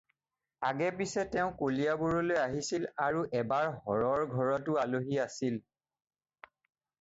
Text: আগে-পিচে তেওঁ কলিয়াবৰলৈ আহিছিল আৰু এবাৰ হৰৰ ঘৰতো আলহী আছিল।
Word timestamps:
আগে-পিচে 0.67 1.25
তেওঁ 1.35 1.51
কলিয়াবৰলৈ 1.59 2.39
আহিছিল 2.45 2.87
আৰু 3.09 3.21
এবাৰ 3.41 3.69
হৰৰ 3.91 4.25
ঘৰতো 4.39 4.79
আলহী 4.85 5.21
আছিল। 5.27 5.61